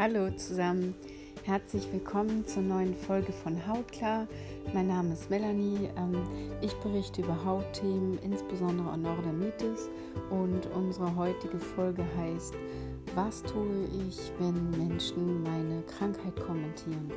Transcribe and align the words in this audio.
Hallo 0.00 0.30
zusammen, 0.30 0.94
herzlich 1.42 1.92
willkommen 1.92 2.46
zur 2.46 2.62
neuen 2.62 2.94
Folge 2.94 3.32
von 3.32 3.66
Hautklar. 3.66 4.28
Mein 4.72 4.86
Name 4.86 5.12
ist 5.14 5.28
Melanie. 5.28 5.90
Ähm, 5.96 6.22
ich 6.60 6.72
berichte 6.74 7.22
über 7.22 7.44
Hautthemen, 7.44 8.16
insbesondere 8.22 8.96
Neurodermitis. 8.96 9.88
Und 10.30 10.66
unsere 10.66 11.16
heutige 11.16 11.58
Folge 11.58 12.04
heißt: 12.16 12.54
Was 13.16 13.42
tue 13.42 13.86
ich, 14.08 14.30
wenn 14.38 14.70
Menschen 14.70 15.42
meine 15.42 15.82
Krankheit 15.82 16.36
kommentieren? 16.46 17.10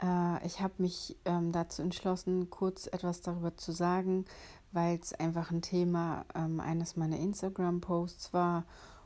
Äh, 0.00 0.46
ich 0.46 0.60
habe 0.60 0.74
mich 0.78 1.16
ähm, 1.24 1.50
dazu 1.50 1.82
entschlossen, 1.82 2.50
kurz 2.50 2.86
etwas 2.86 3.20
darüber 3.22 3.56
zu 3.56 3.72
sagen, 3.72 4.26
weil 4.72 4.98
es 4.98 5.12
einfach 5.12 5.50
ein 5.50 5.62
Thema 5.62 6.24
ähm, 6.34 6.60
eines 6.60 6.96
meiner 6.96 7.18
Instagram-Posts 7.18 8.32
war 8.32 8.64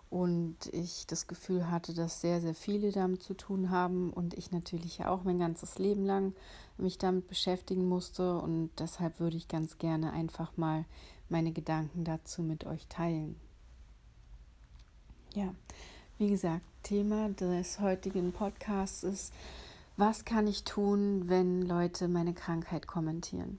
und 0.08 0.56
ich 0.72 1.06
das 1.06 1.26
Gefühl 1.26 1.70
hatte, 1.70 1.92
dass 1.92 2.20
sehr, 2.20 2.40
sehr 2.40 2.54
viele 2.54 2.92
damit 2.92 3.22
zu 3.22 3.34
tun 3.34 3.70
haben 3.70 4.12
und 4.12 4.34
ich 4.34 4.52
natürlich 4.52 5.04
auch 5.04 5.24
mein 5.24 5.38
ganzes 5.38 5.78
Leben 5.78 6.04
lang 6.04 6.34
mich 6.78 6.98
damit 6.98 7.28
beschäftigen 7.28 7.88
musste 7.88 8.38
und 8.38 8.70
deshalb 8.78 9.18
würde 9.18 9.36
ich 9.36 9.48
ganz 9.48 9.78
gerne 9.78 10.12
einfach 10.12 10.56
mal 10.56 10.84
meine 11.28 11.52
Gedanken 11.52 12.04
dazu 12.04 12.42
mit 12.42 12.64
euch 12.64 12.86
teilen. 12.86 13.36
Ja, 15.34 15.54
wie 16.18 16.30
gesagt, 16.30 16.62
Thema 16.82 17.28
des 17.30 17.80
heutigen 17.80 18.32
Podcasts 18.32 19.02
ist, 19.02 19.34
was 19.96 20.24
kann 20.24 20.46
ich 20.46 20.64
tun, 20.64 21.28
wenn 21.28 21.62
Leute 21.62 22.06
meine 22.06 22.32
Krankheit 22.32 22.86
kommentieren? 22.86 23.58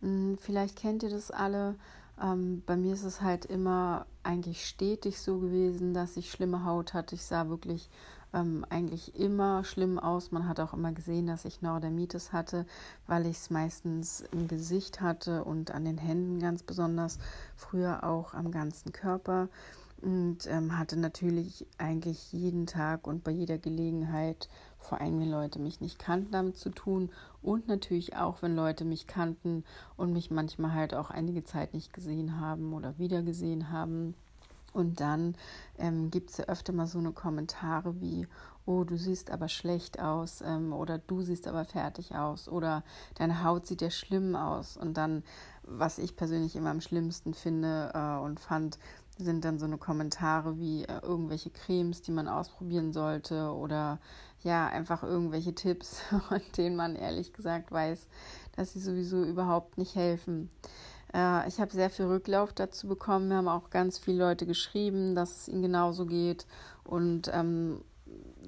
Hm, 0.00 0.38
vielleicht 0.40 0.76
kennt 0.76 1.02
ihr 1.02 1.10
das 1.10 1.30
alle. 1.30 1.76
Ähm, 2.20 2.62
bei 2.66 2.76
mir 2.76 2.94
ist 2.94 3.04
es 3.04 3.22
halt 3.22 3.46
immer 3.46 4.06
eigentlich 4.22 4.66
stetig 4.66 5.20
so 5.20 5.38
gewesen, 5.38 5.94
dass 5.94 6.16
ich 6.16 6.30
schlimme 6.30 6.64
Haut 6.64 6.92
hatte. 6.94 7.14
Ich 7.14 7.24
sah 7.24 7.48
wirklich 7.48 7.88
ähm, 8.32 8.64
eigentlich 8.68 9.14
immer 9.18 9.64
schlimm 9.64 9.98
aus. 9.98 10.30
Man 10.30 10.46
hat 10.48 10.60
auch 10.60 10.74
immer 10.74 10.92
gesehen, 10.92 11.26
dass 11.26 11.44
ich 11.44 11.62
Neurodermitis 11.62 12.32
hatte, 12.32 12.66
weil 13.06 13.26
ich 13.26 13.38
es 13.38 13.50
meistens 13.50 14.22
im 14.32 14.48
Gesicht 14.48 15.00
hatte 15.00 15.44
und 15.44 15.70
an 15.70 15.84
den 15.84 15.98
Händen 15.98 16.38
ganz 16.40 16.62
besonders, 16.62 17.18
früher 17.56 18.04
auch 18.04 18.34
am 18.34 18.50
ganzen 18.50 18.92
Körper 18.92 19.48
und 20.02 20.46
ähm, 20.46 20.78
hatte 20.78 20.98
natürlich 20.98 21.66
eigentlich 21.78 22.32
jeden 22.32 22.66
Tag 22.66 23.06
und 23.06 23.22
bei 23.24 23.30
jeder 23.30 23.58
Gelegenheit, 23.58 24.48
vor 24.80 25.00
allem 25.00 25.20
wenn 25.20 25.30
Leute 25.30 25.58
mich 25.58 25.80
nicht 25.80 25.98
kannten, 25.98 26.32
damit 26.32 26.56
zu 26.56 26.70
tun 26.70 27.10
und 27.42 27.68
natürlich 27.68 28.16
auch, 28.16 28.42
wenn 28.42 28.56
Leute 28.56 28.84
mich 28.84 29.06
kannten 29.06 29.64
und 29.96 30.12
mich 30.12 30.30
manchmal 30.30 30.74
halt 30.74 30.94
auch 30.94 31.10
einige 31.10 31.44
Zeit 31.44 31.74
nicht 31.74 31.92
gesehen 31.92 32.40
haben 32.40 32.72
oder 32.72 32.98
wieder 32.98 33.22
gesehen 33.22 33.70
haben. 33.70 34.14
Und 34.72 35.00
dann 35.00 35.34
ähm, 35.78 36.10
gibt 36.10 36.30
es 36.30 36.36
ja 36.36 36.44
öfter 36.44 36.72
mal 36.72 36.86
so 36.86 36.98
eine 36.98 37.12
Kommentare 37.12 38.00
wie, 38.00 38.28
oh, 38.66 38.84
du 38.84 38.96
siehst 38.96 39.30
aber 39.30 39.48
schlecht 39.48 40.00
aus 40.00 40.42
ähm, 40.42 40.72
oder 40.72 40.98
du 40.98 41.22
siehst 41.22 41.48
aber 41.48 41.64
fertig 41.64 42.14
aus 42.14 42.48
oder 42.48 42.84
deine 43.16 43.42
Haut 43.42 43.66
sieht 43.66 43.82
ja 43.82 43.90
schlimm 43.90 44.36
aus. 44.36 44.76
Und 44.76 44.96
dann, 44.96 45.24
was 45.64 45.98
ich 45.98 46.16
persönlich 46.16 46.54
immer 46.54 46.70
am 46.70 46.80
schlimmsten 46.80 47.34
finde 47.34 47.90
äh, 47.94 48.24
und 48.24 48.38
fand, 48.38 48.78
sind 49.24 49.44
dann 49.44 49.58
so 49.58 49.66
eine 49.66 49.78
Kommentare 49.78 50.58
wie 50.58 50.84
äh, 50.84 51.00
irgendwelche 51.02 51.50
Cremes, 51.50 52.02
die 52.02 52.12
man 52.12 52.28
ausprobieren 52.28 52.92
sollte 52.92 53.52
oder 53.52 53.98
ja, 54.42 54.66
einfach 54.66 55.02
irgendwelche 55.02 55.54
Tipps, 55.54 56.00
von 56.28 56.40
denen 56.56 56.76
man 56.76 56.96
ehrlich 56.96 57.32
gesagt 57.32 57.72
weiß, 57.72 58.08
dass 58.56 58.72
sie 58.72 58.80
sowieso 58.80 59.24
überhaupt 59.24 59.78
nicht 59.78 59.94
helfen. 59.94 60.50
Äh, 61.14 61.48
ich 61.48 61.60
habe 61.60 61.72
sehr 61.72 61.90
viel 61.90 62.06
Rücklauf 62.06 62.52
dazu 62.52 62.88
bekommen. 62.88 63.28
Wir 63.28 63.36
haben 63.36 63.48
auch 63.48 63.70
ganz 63.70 63.98
viele 63.98 64.18
Leute 64.18 64.46
geschrieben, 64.46 65.14
dass 65.14 65.42
es 65.42 65.48
ihnen 65.48 65.62
genauso 65.62 66.06
geht 66.06 66.46
und 66.84 67.30
ähm, 67.32 67.80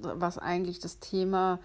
was 0.01 0.37
eigentlich 0.37 0.79
das 0.79 0.99
Thema 0.99 1.59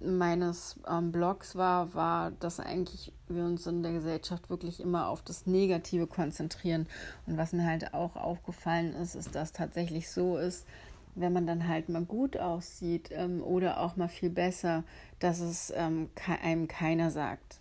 meines 0.00 0.78
ähm, 0.88 1.12
Blogs 1.12 1.56
war, 1.56 1.94
war, 1.94 2.30
dass 2.32 2.60
eigentlich 2.60 3.12
wir 3.28 3.44
uns 3.44 3.66
in 3.66 3.82
der 3.82 3.92
Gesellschaft 3.92 4.50
wirklich 4.50 4.80
immer 4.80 5.08
auf 5.08 5.22
das 5.22 5.46
Negative 5.46 6.06
konzentrieren. 6.06 6.86
Und 7.26 7.36
was 7.36 7.52
mir 7.52 7.64
halt 7.64 7.94
auch 7.94 8.16
aufgefallen 8.16 8.94
ist, 8.94 9.14
ist, 9.14 9.34
dass 9.34 9.52
tatsächlich 9.52 10.10
so 10.10 10.36
ist, 10.36 10.66
wenn 11.14 11.32
man 11.32 11.46
dann 11.46 11.66
halt 11.66 11.88
mal 11.88 12.04
gut 12.04 12.36
aussieht 12.36 13.10
ähm, 13.12 13.42
oder 13.42 13.80
auch 13.80 13.96
mal 13.96 14.08
viel 14.08 14.30
besser, 14.30 14.84
dass 15.18 15.40
es 15.40 15.72
ähm, 15.74 16.10
einem 16.42 16.68
keiner 16.68 17.10
sagt. 17.10 17.60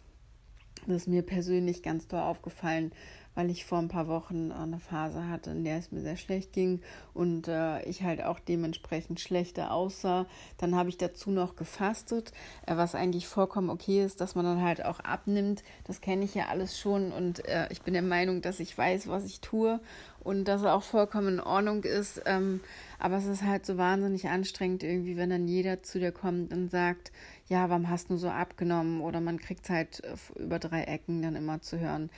Das 0.85 0.97
ist 0.97 1.07
mir 1.07 1.23
persönlich 1.23 1.83
ganz 1.83 2.07
toll 2.07 2.19
aufgefallen, 2.19 2.91
weil 3.37 3.51
ich 3.51 3.65
vor 3.65 3.77
ein 3.77 3.87
paar 3.87 4.07
Wochen 4.07 4.51
eine 4.51 4.79
Phase 4.79 5.29
hatte, 5.29 5.51
in 5.51 5.63
der 5.63 5.77
es 5.77 5.91
mir 5.91 6.01
sehr 6.01 6.17
schlecht 6.17 6.53
ging 6.53 6.81
und 7.13 7.47
äh, 7.47 7.83
ich 7.83 8.01
halt 8.01 8.23
auch 8.23 8.39
dementsprechend 8.39 9.19
schlechter 9.19 9.71
aussah. 9.71 10.25
Dann 10.57 10.75
habe 10.75 10.89
ich 10.89 10.97
dazu 10.97 11.29
noch 11.29 11.55
gefastet, 11.55 12.31
äh, 12.65 12.75
was 12.77 12.95
eigentlich 12.95 13.27
vollkommen 13.27 13.69
okay 13.69 14.03
ist, 14.03 14.21
dass 14.21 14.33
man 14.33 14.43
dann 14.43 14.63
halt 14.63 14.83
auch 14.83 15.01
abnimmt. 15.01 15.63
Das 15.83 16.01
kenne 16.01 16.25
ich 16.25 16.33
ja 16.33 16.47
alles 16.47 16.79
schon 16.79 17.11
und 17.11 17.45
äh, 17.45 17.67
ich 17.69 17.83
bin 17.83 17.93
der 17.93 18.01
Meinung, 18.01 18.41
dass 18.41 18.59
ich 18.59 18.75
weiß, 18.75 19.07
was 19.07 19.23
ich 19.23 19.39
tue 19.39 19.79
und 20.19 20.45
dass 20.45 20.61
es 20.61 20.67
auch 20.67 20.81
vollkommen 20.81 21.35
in 21.35 21.39
Ordnung 21.39 21.83
ist. 21.83 22.23
Ähm, 22.25 22.59
aber 22.97 23.17
es 23.17 23.27
ist 23.27 23.43
halt 23.43 23.67
so 23.67 23.77
wahnsinnig 23.77 24.29
anstrengend 24.29 24.81
irgendwie, 24.81 25.15
wenn 25.15 25.29
dann 25.29 25.47
jeder 25.47 25.83
zu 25.83 25.99
dir 25.99 26.11
kommt 26.11 26.51
und 26.53 26.71
sagt, 26.71 27.11
ja, 27.49 27.69
warum 27.69 27.87
hast 27.87 28.09
du 28.09 28.17
so 28.17 28.29
abgenommen? 28.29 28.99
Oder 29.01 29.21
man 29.21 29.37
kriegt 29.37 29.65
es 29.65 29.69
halt 29.69 30.01
über 30.35 30.57
drei 30.57 30.85
Ecken 30.85 31.21
dann 31.21 31.35
immer 31.35 31.61
zu 31.61 31.79
hören 31.79 32.09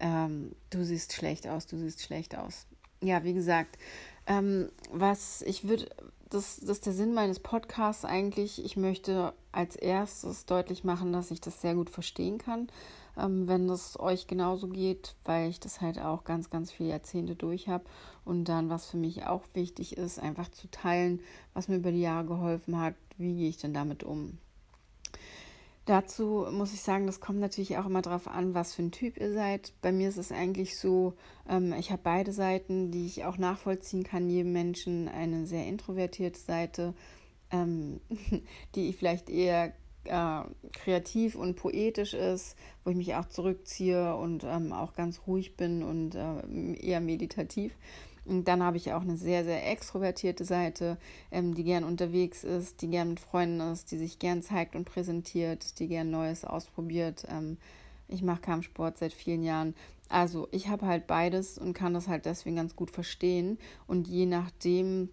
ähm, 0.00 0.52
du 0.70 0.84
siehst 0.84 1.12
schlecht 1.12 1.46
aus, 1.48 1.66
du 1.66 1.76
siehst 1.76 2.02
schlecht 2.02 2.36
aus. 2.36 2.66
Ja, 3.00 3.24
wie 3.24 3.34
gesagt, 3.34 3.78
ähm, 4.26 4.70
was 4.90 5.42
ich 5.42 5.68
würde, 5.68 5.88
das, 6.30 6.58
das 6.60 6.70
ist 6.70 6.86
der 6.86 6.92
Sinn 6.92 7.14
meines 7.14 7.40
Podcasts 7.40 8.04
eigentlich. 8.04 8.64
Ich 8.64 8.76
möchte 8.76 9.32
als 9.52 9.76
erstes 9.76 10.46
deutlich 10.46 10.84
machen, 10.84 11.12
dass 11.12 11.30
ich 11.30 11.40
das 11.40 11.60
sehr 11.60 11.74
gut 11.74 11.90
verstehen 11.90 12.38
kann, 12.38 12.68
ähm, 13.16 13.48
wenn 13.48 13.68
das 13.68 13.98
euch 13.98 14.26
genauso 14.26 14.68
geht, 14.68 15.14
weil 15.24 15.48
ich 15.48 15.60
das 15.60 15.80
halt 15.80 15.98
auch 15.98 16.24
ganz, 16.24 16.50
ganz 16.50 16.70
viele 16.70 16.90
Jahrzehnte 16.90 17.34
durch 17.34 17.68
habe. 17.68 17.84
Und 18.24 18.44
dann, 18.44 18.68
was 18.68 18.86
für 18.86 18.98
mich 18.98 19.24
auch 19.24 19.44
wichtig 19.54 19.96
ist, 19.96 20.18
einfach 20.18 20.50
zu 20.50 20.70
teilen, 20.70 21.20
was 21.54 21.68
mir 21.68 21.76
über 21.76 21.92
die 21.92 22.02
Jahre 22.02 22.26
geholfen 22.26 22.78
hat, 22.78 22.94
wie 23.16 23.34
gehe 23.34 23.48
ich 23.48 23.56
denn 23.56 23.72
damit 23.72 24.04
um. 24.04 24.38
Dazu 25.88 26.46
muss 26.50 26.74
ich 26.74 26.82
sagen, 26.82 27.06
das 27.06 27.18
kommt 27.18 27.40
natürlich 27.40 27.78
auch 27.78 27.86
immer 27.86 28.02
darauf 28.02 28.28
an, 28.28 28.52
was 28.52 28.74
für 28.74 28.82
ein 28.82 28.90
Typ 28.90 29.16
ihr 29.16 29.32
seid. 29.32 29.72
Bei 29.80 29.90
mir 29.90 30.10
ist 30.10 30.18
es 30.18 30.30
eigentlich 30.30 30.78
so, 30.78 31.14
ähm, 31.48 31.72
ich 31.72 31.90
habe 31.90 32.02
beide 32.04 32.30
Seiten, 32.30 32.90
die 32.90 33.06
ich 33.06 33.24
auch 33.24 33.38
nachvollziehen 33.38 34.04
kann, 34.04 34.28
jedem 34.28 34.52
Menschen 34.52 35.08
eine 35.08 35.46
sehr 35.46 35.66
introvertierte 35.66 36.38
Seite, 36.38 36.92
ähm, 37.50 38.02
die 38.74 38.90
ich 38.90 38.96
vielleicht 38.98 39.30
eher 39.30 39.72
äh, 40.04 40.42
kreativ 40.72 41.36
und 41.36 41.56
poetisch 41.56 42.12
ist, 42.12 42.54
wo 42.84 42.90
ich 42.90 42.96
mich 42.96 43.14
auch 43.14 43.24
zurückziehe 43.24 44.14
und 44.14 44.44
ähm, 44.44 44.74
auch 44.74 44.92
ganz 44.92 45.22
ruhig 45.26 45.56
bin 45.56 45.82
und 45.82 46.14
äh, 46.14 46.74
eher 46.86 47.00
meditativ. 47.00 47.72
Und 48.28 48.46
dann 48.46 48.62
habe 48.62 48.76
ich 48.76 48.92
auch 48.92 49.00
eine 49.00 49.16
sehr, 49.16 49.44
sehr 49.44 49.70
extrovertierte 49.70 50.44
Seite, 50.44 50.98
ähm, 51.30 51.54
die 51.54 51.64
gern 51.64 51.84
unterwegs 51.84 52.44
ist, 52.44 52.82
die 52.82 52.88
gern 52.88 53.10
mit 53.10 53.20
Freunden 53.20 53.60
ist, 53.60 53.90
die 53.90 53.98
sich 53.98 54.18
gern 54.18 54.42
zeigt 54.42 54.76
und 54.76 54.84
präsentiert, 54.84 55.78
die 55.78 55.88
gern 55.88 56.10
Neues 56.10 56.44
ausprobiert. 56.44 57.24
Ähm, 57.30 57.56
ich 58.06 58.22
mache 58.22 58.40
Kampfsport 58.40 58.98
seit 58.98 59.12
vielen 59.12 59.42
Jahren. 59.42 59.74
Also 60.08 60.48
ich 60.50 60.68
habe 60.68 60.86
halt 60.86 61.06
beides 61.06 61.58
und 61.58 61.74
kann 61.74 61.94
das 61.94 62.08
halt 62.08 62.26
deswegen 62.26 62.56
ganz 62.56 62.76
gut 62.76 62.90
verstehen. 62.90 63.58
Und 63.86 64.08
je 64.08 64.26
nachdem, 64.26 65.08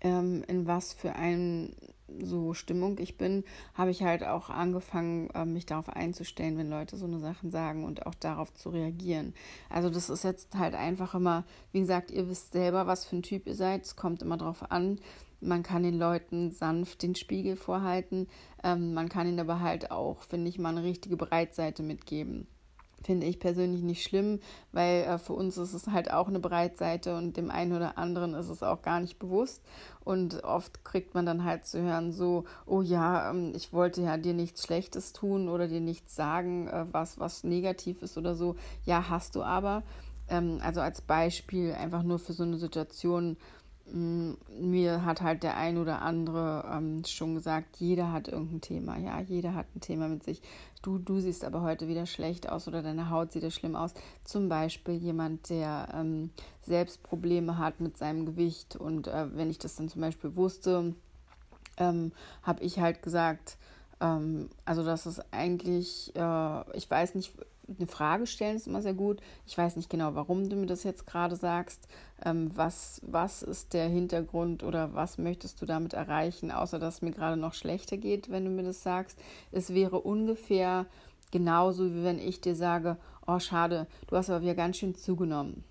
ähm, 0.00 0.44
in 0.48 0.66
was 0.66 0.92
für 0.92 1.14
einem 1.14 1.70
so 2.22 2.54
Stimmung 2.54 2.98
ich 2.98 3.16
bin, 3.16 3.44
habe 3.74 3.90
ich 3.90 4.02
halt 4.02 4.24
auch 4.24 4.50
angefangen, 4.50 5.30
äh, 5.30 5.44
mich 5.44 5.66
darauf 5.66 5.88
einzustellen, 5.88 6.58
wenn 6.58 6.70
Leute 6.70 6.96
so 6.96 7.06
eine 7.06 7.18
Sachen 7.18 7.50
sagen 7.50 7.84
und 7.84 8.06
auch 8.06 8.14
darauf 8.14 8.52
zu 8.54 8.70
reagieren. 8.70 9.34
Also 9.70 9.90
das 9.90 10.10
ist 10.10 10.24
jetzt 10.24 10.54
halt 10.54 10.74
einfach 10.74 11.14
immer, 11.14 11.44
wie 11.72 11.80
gesagt, 11.80 12.10
ihr 12.10 12.28
wisst 12.28 12.52
selber, 12.52 12.86
was 12.86 13.04
für 13.04 13.16
ein 13.16 13.22
Typ 13.22 13.46
ihr 13.46 13.54
seid. 13.54 13.84
Es 13.84 13.96
kommt 13.96 14.22
immer 14.22 14.36
darauf 14.36 14.70
an. 14.70 15.00
Man 15.40 15.62
kann 15.62 15.82
den 15.82 15.98
Leuten 15.98 16.52
sanft 16.52 17.02
den 17.02 17.14
Spiegel 17.14 17.56
vorhalten. 17.56 18.28
Ähm, 18.62 18.94
man 18.94 19.08
kann 19.08 19.28
ihnen 19.28 19.40
aber 19.40 19.60
halt 19.60 19.90
auch, 19.90 20.22
finde 20.22 20.48
ich, 20.48 20.58
mal 20.58 20.70
eine 20.70 20.84
richtige 20.84 21.16
Breitseite 21.16 21.82
mitgeben 21.82 22.46
finde 23.04 23.26
ich 23.26 23.38
persönlich 23.38 23.82
nicht 23.82 24.02
schlimm, 24.02 24.40
weil 24.72 25.02
äh, 25.02 25.18
für 25.18 25.34
uns 25.34 25.56
ist 25.56 25.74
es 25.74 25.88
halt 25.88 26.10
auch 26.10 26.28
eine 26.28 26.40
Breitseite 26.40 27.16
und 27.16 27.36
dem 27.36 27.50
einen 27.50 27.72
oder 27.72 27.98
anderen 27.98 28.34
ist 28.34 28.48
es 28.48 28.62
auch 28.62 28.82
gar 28.82 29.00
nicht 29.00 29.18
bewusst. 29.18 29.62
Und 30.04 30.44
oft 30.44 30.84
kriegt 30.84 31.14
man 31.14 31.26
dann 31.26 31.44
halt 31.44 31.66
zu 31.66 31.80
hören, 31.80 32.12
so, 32.12 32.44
oh 32.66 32.82
ja, 32.82 33.30
ähm, 33.30 33.52
ich 33.54 33.72
wollte 33.72 34.02
ja 34.02 34.16
dir 34.16 34.34
nichts 34.34 34.64
Schlechtes 34.64 35.12
tun 35.12 35.48
oder 35.48 35.68
dir 35.68 35.80
nichts 35.80 36.14
sagen, 36.14 36.68
äh, 36.68 36.86
was, 36.90 37.18
was 37.18 37.44
negativ 37.44 38.02
ist 38.02 38.18
oder 38.18 38.34
so. 38.34 38.56
Ja, 38.84 39.08
hast 39.08 39.36
du 39.36 39.42
aber. 39.42 39.82
Ähm, 40.28 40.58
also 40.62 40.80
als 40.80 41.00
Beispiel 41.00 41.72
einfach 41.72 42.02
nur 42.02 42.18
für 42.18 42.32
so 42.32 42.42
eine 42.42 42.58
Situation, 42.58 43.36
mir 43.92 45.04
hat 45.04 45.20
halt 45.20 45.42
der 45.42 45.56
ein 45.56 45.76
oder 45.76 46.00
andere 46.02 46.64
ähm, 46.72 47.04
schon 47.04 47.34
gesagt, 47.34 47.76
jeder 47.76 48.12
hat 48.12 48.28
irgendein 48.28 48.60
Thema, 48.60 48.98
ja, 48.98 49.20
jeder 49.20 49.54
hat 49.54 49.66
ein 49.74 49.80
Thema 49.80 50.08
mit 50.08 50.24
sich. 50.24 50.40
Du, 50.82 50.98
du 50.98 51.20
siehst 51.20 51.44
aber 51.44 51.62
heute 51.62 51.86
wieder 51.88 52.06
schlecht 52.06 52.48
aus 52.48 52.66
oder 52.66 52.82
deine 52.82 53.10
Haut 53.10 53.32
sieht 53.32 53.42
ja 53.42 53.50
schlimm 53.50 53.76
aus. 53.76 53.94
Zum 54.24 54.48
Beispiel 54.48 54.94
jemand, 54.94 55.50
der 55.50 55.88
ähm, 55.94 56.30
selbst 56.62 57.02
Probleme 57.02 57.58
hat 57.58 57.80
mit 57.80 57.98
seinem 57.98 58.26
Gewicht 58.26 58.76
und 58.76 59.06
äh, 59.06 59.26
wenn 59.36 59.50
ich 59.50 59.58
das 59.58 59.76
dann 59.76 59.88
zum 59.88 60.00
Beispiel 60.00 60.34
wusste, 60.34 60.94
ähm, 61.76 62.12
habe 62.42 62.62
ich 62.62 62.78
halt 62.78 63.02
gesagt, 63.02 63.58
ähm, 64.00 64.48
also 64.64 64.82
das 64.84 65.06
ist 65.06 65.22
eigentlich, 65.30 66.14
äh, 66.16 66.76
ich 66.76 66.90
weiß 66.90 67.14
nicht, 67.14 67.32
eine 67.68 67.86
Frage 67.86 68.26
stellen 68.26 68.56
ist 68.56 68.66
immer 68.66 68.82
sehr 68.82 68.94
gut. 68.94 69.20
Ich 69.46 69.56
weiß 69.56 69.76
nicht 69.76 69.90
genau, 69.90 70.14
warum 70.14 70.48
du 70.48 70.56
mir 70.56 70.66
das 70.66 70.84
jetzt 70.84 71.06
gerade 71.06 71.36
sagst. 71.36 71.88
Ähm, 72.24 72.50
was, 72.54 73.00
was 73.04 73.42
ist 73.42 73.74
der 73.74 73.88
Hintergrund 73.88 74.62
oder 74.62 74.94
was 74.94 75.18
möchtest 75.18 75.60
du 75.60 75.66
damit 75.66 75.94
erreichen, 75.94 76.50
außer 76.50 76.78
dass 76.78 76.96
es 76.96 77.02
mir 77.02 77.12
gerade 77.12 77.36
noch 77.36 77.54
schlechter 77.54 77.96
geht, 77.96 78.30
wenn 78.30 78.44
du 78.44 78.50
mir 78.50 78.64
das 78.64 78.82
sagst. 78.82 79.18
Es 79.52 79.72
wäre 79.72 80.00
ungefähr 80.00 80.86
genauso, 81.30 81.92
wie 81.94 82.04
wenn 82.04 82.18
ich 82.18 82.40
dir 82.40 82.54
sage, 82.54 82.96
oh 83.26 83.38
schade, 83.38 83.86
du 84.06 84.16
hast 84.16 84.30
aber 84.30 84.42
wieder 84.42 84.54
ganz 84.54 84.76
schön 84.76 84.94
zugenommen 84.94 85.64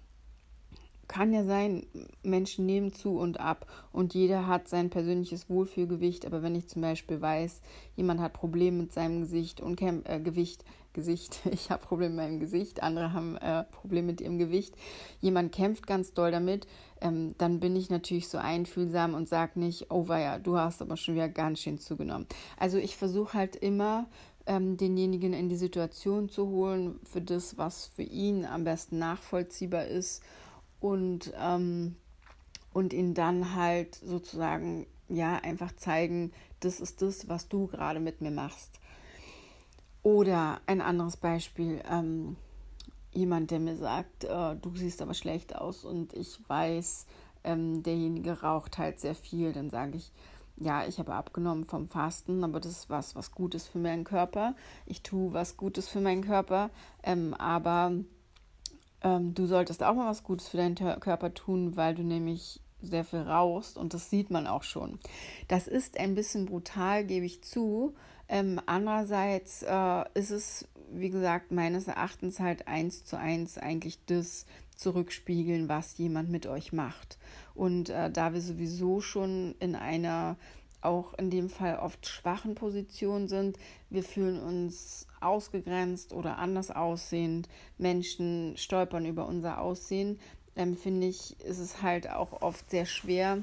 kann 1.08 1.34
ja 1.34 1.44
sein, 1.44 1.86
Menschen 2.24 2.66
nehmen 2.66 2.94
zu 2.94 3.18
und 3.18 3.40
ab 3.40 3.68
und 3.92 4.14
jeder 4.14 4.48
hat 4.48 4.68
sein 4.68 4.90
persönliches 4.90 5.50
Wohlfühlgewicht. 5.50 6.26
Aber 6.26 6.42
wenn 6.42 6.56
ich 6.56 6.68
zum 6.68 6.82
Beispiel 6.82 7.22
weiß, 7.22 7.62
jemand 7.96 8.22
hat 8.22 8.34
Probleme 8.34 8.84
mit 8.84 8.94
seinem 8.94 9.22
Gesicht 9.22 9.62
und 9.62 9.82
äh, 9.82 10.20
Gewicht, 10.20 10.64
Gesicht, 10.94 11.40
ich 11.52 11.72
habe 11.72 11.86
Probleme 11.86 12.16
mit 12.16 12.24
meinem 12.24 12.40
Gesicht, 12.40 12.84
andere 12.84 13.14
haben 13.14 13.38
äh, 13.38 13.64
Probleme 13.66 14.08
mit 14.08 14.22
ihrem 14.22 14.38
Gewicht, 14.38 14.76
jemand 15.20 15.52
kämpft 15.52 15.88
ganz 15.88 16.14
doll 16.14 16.32
damit, 16.32 16.68
ähm, 17.02 17.36
dann 17.38 17.60
bin 17.60 17.76
ich 17.76 17.90
natürlich 17.90 18.30
so 18.30 18.38
einfühlsam 18.38 19.14
und 19.14 19.28
sage 19.28 19.60
nicht, 19.60 19.92
oh 19.92 20.08
weia, 20.08 20.40
du 20.40 20.58
hast 20.58 20.82
aber 20.82 20.98
schon 20.98 21.16
wieder 21.16 21.30
ganz 21.30 21.60
schön 21.60 21.80
zugenommen. 21.80 22.28
Also 22.58 22.78
ich 22.78 22.96
versuche 22.96 23.34
halt 23.34 23.56
immer, 23.56 24.08
ähm, 24.46 24.78
denjenigen 24.78 25.34
in 25.34 25.50
die 25.50 25.56
Situation 25.56 26.30
zu 26.30 26.48
holen 26.48 27.00
für 27.04 27.22
das, 27.22 27.58
was 27.58 27.88
für 27.88 28.04
ihn 28.04 28.46
am 28.46 28.64
besten 28.64 29.00
nachvollziehbar 29.00 29.86
ist 29.86 30.22
und, 30.84 31.32
ähm, 31.40 31.96
und 32.74 32.92
ihn 32.92 33.14
dann 33.14 33.56
halt 33.56 33.96
sozusagen, 33.96 34.86
ja, 35.08 35.36
einfach 35.38 35.74
zeigen, 35.78 36.34
das 36.60 36.82
ist 36.82 37.02
das, 37.02 37.30
was 37.30 37.48
du 37.48 37.68
gerade 37.68 38.02
mit 38.02 38.20
mir 38.20 38.32
machst. 38.32 38.82
Oder 40.04 40.60
ein 40.66 40.82
anderes 40.82 41.16
Beispiel, 41.16 41.82
ähm, 41.90 42.36
jemand, 43.14 43.52
der 43.52 43.62
mir 43.62 43.78
sagt, 43.78 44.26
äh, 44.26 44.58
du 44.58 44.76
siehst 44.76 45.02
aber 45.02 45.14
schlecht 45.14 45.56
aus 45.56 45.86
und 45.86 46.12
ich 46.14 46.38
weiß, 46.50 47.06
ähm, 47.46 47.82
derjenige 47.82 48.42
raucht 48.42 48.78
halt 48.78 49.00
sehr 49.00 49.16
viel, 49.16 49.54
dann 49.54 49.70
sage 49.70 49.96
ich, 49.96 50.12
ja, 50.58 50.86
ich 50.86 51.00
habe 51.00 51.14
abgenommen 51.14 51.64
vom 51.64 51.88
Fasten, 51.88 52.44
aber 52.44 52.60
das 52.60 52.72
ist 52.74 52.90
was, 52.90 53.16
was 53.16 53.32
Gutes 53.32 53.68
für 53.68 53.80
meinen 53.80 54.04
Körper. 54.04 54.54
Ich 54.86 55.02
tue 55.02 55.32
was 55.32 55.56
Gutes 55.56 55.88
für 55.88 56.02
meinen 56.02 56.26
Körper, 56.26 56.72
ähm, 57.04 57.34
aber 57.36 57.94
ähm, 59.04 59.34
du 59.34 59.46
solltest 59.46 59.84
auch 59.84 59.96
mal 59.96 60.10
was 60.10 60.24
Gutes 60.24 60.48
für 60.48 60.58
deinen 60.58 60.76
Körper 60.76 61.34
tun, 61.34 61.76
weil 61.76 61.96
du 61.96 62.04
nämlich 62.04 62.62
sehr 62.82 63.06
viel 63.06 63.22
rauchst 63.22 63.78
und 63.78 63.94
das 63.94 64.10
sieht 64.10 64.30
man 64.30 64.48
auch 64.48 64.64
schon. 64.64 65.00
Das 65.48 65.68
ist 65.68 66.00
ein 66.00 66.16
bisschen 66.16 66.46
brutal, 66.46 67.06
gebe 67.06 67.26
ich 67.26 67.44
zu. 67.44 67.96
Ähm, 68.28 68.60
andererseits 68.66 69.64
äh, 69.64 70.04
ist 70.14 70.32
es, 70.32 70.68
wie 70.92 71.10
gesagt, 71.10 71.52
meines 71.52 71.88
Erachtens 71.88 72.40
halt 72.40 72.68
eins 72.68 73.06
zu 73.06 73.18
eins 73.18 73.58
eigentlich 73.58 74.00
das 74.06 74.46
zurückspiegeln, 74.76 75.70
was 75.70 75.98
jemand 75.98 76.30
mit 76.30 76.46
euch 76.48 76.74
macht. 76.74 77.18
Und 77.54 77.90
äh, 77.90 78.12
da 78.12 78.34
wir 78.34 78.42
sowieso 78.42 79.02
schon 79.02 79.56
in 79.60 79.76
einer 79.76 80.38
auch 80.86 81.14
in 81.16 81.30
dem 81.30 81.50
Fall 81.50 81.78
oft 81.78 82.08
schwachen 82.08 82.56
Position 82.56 83.28
sind. 83.28 83.58
Wir 83.90 84.04
fühlen 84.04 84.42
uns 84.42 85.08
ausgegrenzt 85.22 86.14
oder 86.14 86.38
anders 86.38 86.72
aussehend. 86.72 87.48
Menschen 87.78 88.56
stolpern 88.58 89.06
über 89.06 89.28
unser 89.28 89.62
Aussehen. 89.62 90.20
Ähm, 90.56 90.78
Finde 90.78 91.08
ich, 91.08 91.40
ist 91.42 91.60
es 91.60 91.82
halt 91.82 92.10
auch 92.10 92.42
oft 92.42 92.70
sehr 92.70 92.86
schwer, 92.86 93.40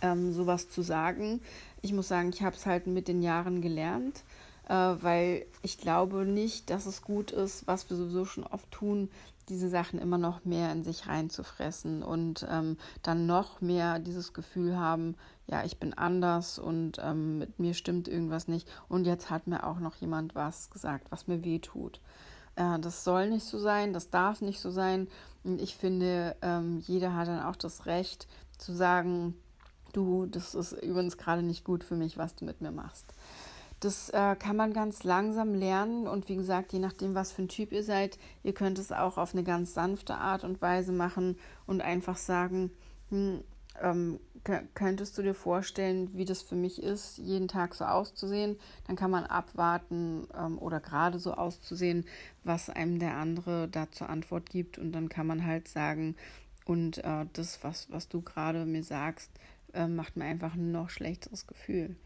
ähm, 0.00 0.32
sowas 0.32 0.70
zu 0.70 0.82
sagen. 0.82 1.40
Ich 1.82 1.92
muss 1.92 2.08
sagen, 2.08 2.30
ich 2.30 2.42
habe 2.42 2.56
es 2.56 2.66
halt 2.66 2.86
mit 2.86 3.08
den 3.08 3.22
Jahren 3.22 3.60
gelernt, 3.60 4.22
äh, 4.68 4.74
weil 4.74 5.46
ich 5.62 5.78
glaube 5.78 6.24
nicht, 6.24 6.70
dass 6.70 6.86
es 6.86 7.02
gut 7.02 7.30
ist, 7.30 7.66
was 7.66 7.88
wir 7.90 7.96
sowieso 7.96 8.24
schon 8.24 8.44
oft 8.44 8.70
tun, 8.70 9.10
diese 9.50 9.68
Sachen 9.68 9.98
immer 9.98 10.18
noch 10.18 10.44
mehr 10.44 10.72
in 10.72 10.82
sich 10.82 11.06
reinzufressen 11.08 12.02
und 12.02 12.46
ähm, 12.48 12.78
dann 13.02 13.26
noch 13.26 13.60
mehr 13.60 13.98
dieses 13.98 14.32
Gefühl 14.32 14.78
haben, 14.78 15.16
ja, 15.46 15.64
ich 15.64 15.78
bin 15.78 15.92
anders 15.92 16.58
und 16.58 16.98
ähm, 17.02 17.38
mit 17.38 17.58
mir 17.58 17.74
stimmt 17.74 18.08
irgendwas 18.08 18.48
nicht. 18.48 18.68
Und 18.88 19.04
jetzt 19.04 19.28
hat 19.30 19.48
mir 19.48 19.66
auch 19.66 19.80
noch 19.80 19.96
jemand 19.96 20.34
was 20.34 20.70
gesagt, 20.70 21.10
was 21.10 21.26
mir 21.26 21.44
weh 21.44 21.58
tut. 21.58 22.00
Äh, 22.54 22.78
das 22.78 23.04
soll 23.04 23.28
nicht 23.28 23.44
so 23.44 23.58
sein, 23.58 23.92
das 23.92 24.10
darf 24.10 24.40
nicht 24.40 24.60
so 24.60 24.70
sein. 24.70 25.08
Und 25.42 25.60
ich 25.60 25.74
finde, 25.74 26.36
ähm, 26.40 26.78
jeder 26.86 27.14
hat 27.14 27.28
dann 27.28 27.42
auch 27.42 27.56
das 27.56 27.86
Recht 27.86 28.28
zu 28.58 28.72
sagen, 28.72 29.34
du, 29.92 30.26
das 30.26 30.54
ist 30.54 30.72
übrigens 30.72 31.16
gerade 31.18 31.42
nicht 31.42 31.64
gut 31.64 31.82
für 31.82 31.96
mich, 31.96 32.16
was 32.16 32.36
du 32.36 32.44
mit 32.44 32.60
mir 32.60 32.70
machst. 32.70 33.06
Das 33.80 34.10
äh, 34.10 34.36
kann 34.36 34.56
man 34.56 34.74
ganz 34.74 35.04
langsam 35.04 35.54
lernen 35.54 36.06
und 36.06 36.28
wie 36.28 36.36
gesagt, 36.36 36.72
je 36.74 36.78
nachdem, 36.78 37.14
was 37.14 37.32
für 37.32 37.42
ein 37.42 37.48
Typ 37.48 37.72
ihr 37.72 37.82
seid, 37.82 38.18
ihr 38.42 38.52
könnt 38.52 38.78
es 38.78 38.92
auch 38.92 39.16
auf 39.16 39.32
eine 39.32 39.42
ganz 39.42 39.72
sanfte 39.72 40.16
Art 40.16 40.44
und 40.44 40.60
Weise 40.60 40.92
machen 40.92 41.38
und 41.66 41.80
einfach 41.80 42.18
sagen, 42.18 42.70
hm, 43.08 43.42
ähm, 43.80 44.20
könntest 44.74 45.16
du 45.16 45.22
dir 45.22 45.34
vorstellen, 45.34 46.10
wie 46.14 46.26
das 46.26 46.42
für 46.42 46.56
mich 46.56 46.82
ist, 46.82 47.18
jeden 47.18 47.48
Tag 47.48 47.74
so 47.74 47.84
auszusehen? 47.84 48.58
Dann 48.86 48.96
kann 48.96 49.10
man 49.10 49.24
abwarten 49.24 50.26
ähm, 50.36 50.58
oder 50.58 50.80
gerade 50.80 51.18
so 51.18 51.32
auszusehen, 51.32 52.04
was 52.44 52.68
einem 52.68 52.98
der 52.98 53.16
andere 53.16 53.68
da 53.68 53.90
zur 53.90 54.10
Antwort 54.10 54.50
gibt 54.50 54.76
und 54.76 54.92
dann 54.92 55.08
kann 55.08 55.26
man 55.26 55.46
halt 55.46 55.68
sagen, 55.68 56.16
und 56.66 56.98
äh, 56.98 57.26
das, 57.32 57.64
was, 57.64 57.90
was 57.90 58.08
du 58.08 58.20
gerade 58.20 58.64
mir 58.66 58.84
sagst, 58.84 59.30
äh, 59.72 59.88
macht 59.88 60.16
mir 60.16 60.24
einfach 60.24 60.54
ein 60.54 60.70
noch 60.70 60.90
schlechteres 60.90 61.46
Gefühl. 61.46 61.96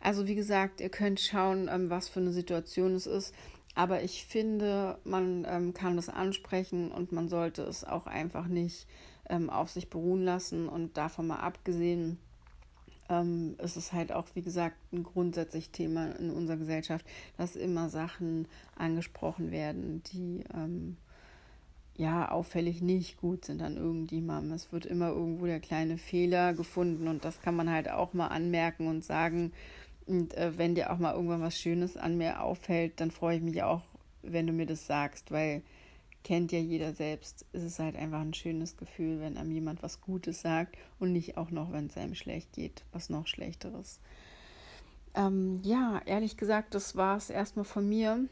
Also 0.00 0.26
wie 0.26 0.34
gesagt, 0.34 0.80
ihr 0.80 0.88
könnt 0.88 1.20
schauen, 1.20 1.68
ähm, 1.70 1.90
was 1.90 2.08
für 2.08 2.20
eine 2.20 2.32
Situation 2.32 2.94
es 2.94 3.06
ist. 3.06 3.34
Aber 3.74 4.02
ich 4.02 4.26
finde, 4.26 4.98
man 5.04 5.46
ähm, 5.48 5.72
kann 5.74 5.96
das 5.96 6.08
ansprechen 6.08 6.92
und 6.92 7.12
man 7.12 7.28
sollte 7.28 7.62
es 7.62 7.84
auch 7.84 8.06
einfach 8.06 8.46
nicht 8.46 8.86
ähm, 9.28 9.48
auf 9.48 9.70
sich 9.70 9.88
beruhen 9.88 10.24
lassen. 10.24 10.68
Und 10.68 10.96
davon 10.96 11.26
mal 11.26 11.40
abgesehen, 11.40 12.18
ähm, 13.08 13.56
ist 13.58 13.76
es 13.76 13.92
halt 13.92 14.12
auch, 14.12 14.26
wie 14.34 14.42
gesagt, 14.42 14.76
ein 14.92 15.02
grundsätzlich 15.02 15.70
Thema 15.70 16.12
in 16.18 16.30
unserer 16.30 16.56
Gesellschaft, 16.56 17.06
dass 17.36 17.56
immer 17.56 17.88
Sachen 17.88 18.46
angesprochen 18.76 19.50
werden, 19.50 20.02
die 20.12 20.44
ähm, 20.54 20.96
ja 21.96 22.30
auffällig 22.30 22.82
nicht 22.82 23.20
gut 23.20 23.44
sind 23.44 23.62
an 23.62 23.76
irgendjemandem. 23.76 24.52
Es 24.52 24.72
wird 24.72 24.86
immer 24.86 25.08
irgendwo 25.08 25.46
der 25.46 25.60
kleine 25.60 25.98
Fehler 25.98 26.54
gefunden 26.54 27.08
und 27.08 27.24
das 27.24 27.40
kann 27.42 27.56
man 27.56 27.70
halt 27.70 27.90
auch 27.90 28.12
mal 28.14 28.28
anmerken 28.28 28.86
und 28.86 29.04
sagen, 29.04 29.52
und 30.06 30.34
äh, 30.34 30.58
wenn 30.58 30.74
dir 30.74 30.92
auch 30.92 30.98
mal 30.98 31.14
irgendwann 31.14 31.42
was 31.42 31.58
Schönes 31.58 31.96
an 31.96 32.18
mir 32.18 32.42
auffällt, 32.42 33.00
dann 33.00 33.10
freue 33.10 33.36
ich 33.36 33.42
mich 33.42 33.62
auch, 33.62 33.82
wenn 34.22 34.46
du 34.46 34.52
mir 34.52 34.66
das 34.66 34.86
sagst, 34.86 35.30
weil 35.30 35.62
kennt 36.24 36.52
ja 36.52 36.58
jeder 36.58 36.92
selbst. 36.92 37.44
Es 37.52 37.62
ist 37.62 37.78
halt 37.78 37.96
einfach 37.96 38.20
ein 38.20 38.34
schönes 38.34 38.76
Gefühl, 38.76 39.20
wenn 39.20 39.36
einem 39.36 39.50
jemand 39.50 39.82
was 39.82 40.00
Gutes 40.00 40.40
sagt 40.40 40.76
und 40.98 41.12
nicht 41.12 41.36
auch 41.36 41.50
noch, 41.50 41.72
wenn 41.72 41.86
es 41.86 41.96
einem 41.96 42.14
schlecht 42.14 42.52
geht, 42.52 42.84
was 42.92 43.10
noch 43.10 43.26
Schlechteres. 43.26 44.00
Ähm, 45.14 45.60
ja, 45.62 46.00
ehrlich 46.06 46.36
gesagt, 46.36 46.74
das 46.74 46.96
war 46.96 47.16
es 47.16 47.28
erstmal 47.28 47.64
von 47.64 47.88
mir. 47.88 48.28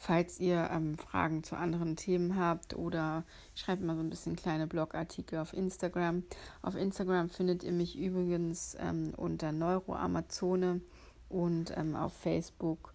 falls 0.00 0.40
ihr 0.40 0.70
ähm, 0.72 0.96
Fragen 0.96 1.44
zu 1.44 1.56
anderen 1.56 1.94
Themen 1.94 2.34
habt 2.36 2.74
oder 2.74 3.22
ich 3.54 3.60
schreibe 3.60 3.84
mal 3.84 3.94
so 3.94 4.00
ein 4.02 4.08
bisschen 4.08 4.34
kleine 4.34 4.66
Blogartikel 4.66 5.38
auf 5.38 5.52
Instagram. 5.52 6.24
Auf 6.62 6.74
Instagram 6.74 7.28
findet 7.28 7.62
ihr 7.64 7.72
mich 7.72 7.98
übrigens 7.98 8.78
ähm, 8.80 9.12
unter 9.14 9.52
Neuroamazone 9.52 10.80
und 11.28 11.76
ähm, 11.76 11.96
auf 11.96 12.14
Facebook 12.14 12.94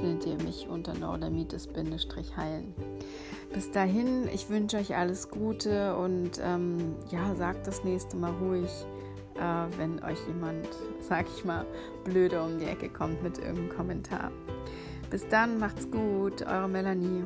findet 0.00 0.24
ihr 0.26 0.40
mich 0.44 0.68
unter 0.68 0.94
Neurodermitis-heilen. 0.94 2.72
Bis 3.52 3.72
dahin, 3.72 4.28
ich 4.32 4.48
wünsche 4.48 4.76
euch 4.76 4.94
alles 4.94 5.28
Gute 5.28 5.96
und 5.96 6.40
ähm, 6.40 6.94
ja, 7.10 7.34
sagt 7.34 7.66
das 7.66 7.82
nächste 7.82 8.16
Mal 8.16 8.30
ruhig 8.34 8.70
äh, 9.40 9.78
wenn 9.78 10.02
euch 10.02 10.18
jemand, 10.26 10.68
sag 11.00 11.26
ich 11.34 11.44
mal, 11.44 11.66
blöde 12.04 12.42
um 12.42 12.58
die 12.58 12.66
Ecke 12.66 12.88
kommt 12.88 13.22
mit 13.22 13.38
irgendeinem 13.38 13.70
Kommentar. 13.70 14.30
Bis 15.10 15.26
dann, 15.28 15.58
macht's 15.58 15.90
gut, 15.90 16.42
eure 16.42 16.68
Melanie. 16.68 17.24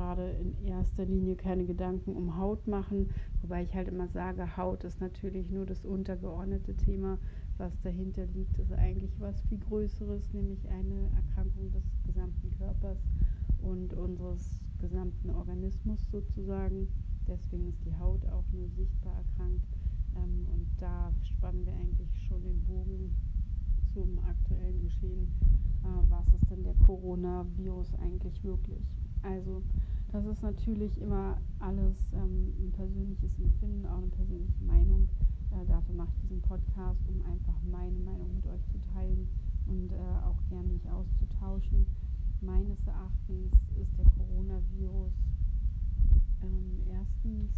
Gerade 0.00 0.30
in 0.30 0.54
erster 0.64 1.04
Linie 1.04 1.36
keine 1.36 1.66
Gedanken 1.66 2.16
um 2.16 2.38
Haut 2.38 2.66
machen, 2.66 3.10
wobei 3.42 3.62
ich 3.62 3.74
halt 3.74 3.88
immer 3.88 4.08
sage, 4.08 4.56
Haut 4.56 4.82
ist 4.84 4.98
natürlich 4.98 5.50
nur 5.50 5.66
das 5.66 5.84
untergeordnete 5.84 6.74
Thema. 6.74 7.18
Was 7.58 7.78
dahinter 7.82 8.24
liegt, 8.24 8.58
ist 8.58 8.72
eigentlich 8.72 9.20
was 9.20 9.38
viel 9.42 9.58
Größeres, 9.58 10.32
nämlich 10.32 10.66
eine 10.70 11.10
Erkrankung 11.14 11.70
des 11.72 11.84
gesamten 12.06 12.50
Körpers 12.56 12.98
und 13.60 13.92
unseres 13.92 14.58
gesamten 14.78 15.28
Organismus 15.28 16.10
sozusagen. 16.10 16.88
Deswegen 17.28 17.68
ist 17.68 17.84
die 17.84 17.94
Haut 17.98 18.24
auch 18.28 18.50
nur 18.52 18.70
sichtbar 18.70 19.12
erkrankt. 19.16 19.66
Ähm, 20.16 20.46
und 20.50 20.66
da 20.78 21.12
spannen 21.22 21.66
wir 21.66 21.74
eigentlich 21.74 22.08
schon 22.26 22.42
den 22.42 22.62
Bogen 22.64 23.14
zum 23.92 24.18
aktuellen 24.20 24.80
Geschehen. 24.80 25.30
Äh, 25.84 26.08
was 26.08 26.26
ist 26.32 26.50
denn 26.50 26.62
der 26.62 26.74
Coronavirus 26.86 27.94
eigentlich 27.96 28.42
wirklich? 28.42 28.82
Also 29.22 29.62
das 30.12 30.26
ist 30.26 30.42
natürlich 30.42 31.00
immer 31.00 31.38
alles 31.60 31.96
ähm, 32.12 32.52
ein 32.58 32.72
persönliches 32.72 33.30
Empfinden, 33.38 33.86
auch 33.86 33.98
eine 33.98 34.08
persönliche 34.08 34.64
Meinung. 34.64 35.08
Äh, 35.52 35.64
dafür 35.66 35.94
mache 35.94 36.10
ich 36.14 36.22
diesen 36.22 36.42
Podcast, 36.42 37.00
um 37.08 37.24
einfach 37.24 37.54
meine 37.70 37.98
Meinung 38.00 38.34
mit 38.34 38.46
euch 38.46 38.64
zu 38.72 38.78
teilen 38.92 39.28
und 39.66 39.92
äh, 39.92 40.24
auch 40.26 40.42
gerne 40.48 40.68
mich 40.68 40.88
auszutauschen. 40.90 41.86
Meines 42.40 42.84
Erachtens 42.86 43.54
ist 43.80 43.96
der 43.98 44.06
Coronavirus 44.16 45.12
ähm, 46.42 46.82
erstens 46.88 47.52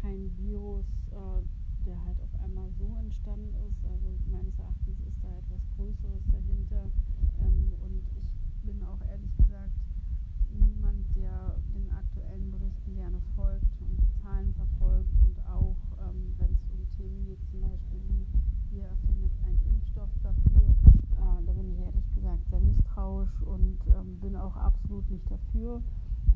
kein 0.00 0.30
Virus, 0.36 0.86
äh, 1.12 1.42
der 1.86 2.04
halt 2.04 2.20
auf 2.20 2.40
einmal 2.42 2.70
so 2.78 2.96
entstanden 2.98 3.54
ist. 3.68 3.84
Also 3.86 4.18
meines 4.30 4.58
Erachtens 4.58 4.98
ist 5.06 5.22
da 5.22 5.28
etwas 5.38 5.62
Größeres 5.76 6.24
dahinter. 6.32 6.90
Ähm, 7.40 7.72
und 7.82 8.02
ich 8.16 8.66
bin 8.66 8.82
auch 8.82 9.00
ehrlich 9.06 9.36
gesagt 9.36 9.87
niemand, 10.52 11.04
der 11.16 11.56
den 11.74 11.90
aktuellen 11.92 12.50
Berichten 12.50 12.94
gerne 12.94 13.20
folgt 13.36 13.80
und 13.80 14.00
die 14.00 14.22
Zahlen 14.22 14.54
verfolgt 14.54 15.12
und 15.24 15.38
auch, 15.46 15.76
ähm, 16.08 16.34
wenn 16.38 16.52
es 16.52 16.64
um 16.70 16.86
Themen 16.96 17.24
geht, 17.24 17.40
zum 17.50 17.60
Beispiel 17.60 18.00
wie 18.08 18.26
wir 18.76 18.84
erfinden 18.84 19.22
jetzt 19.22 19.44
einen 19.44 19.62
Impfstoff 19.64 20.10
dafür, 20.22 20.68
äh, 21.16 21.44
da 21.46 21.52
bin 21.52 21.72
ich 21.72 21.80
ehrlich 21.80 22.14
gesagt 22.14 22.48
sehr 22.50 22.60
misstrauisch 22.60 23.42
und 23.42 23.78
ähm, 23.88 24.18
bin 24.20 24.36
auch 24.36 24.56
absolut 24.56 25.10
nicht 25.10 25.30
dafür. 25.30 25.82